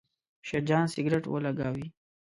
[0.47, 1.87] شیرجان سګرېټ ولګاوې.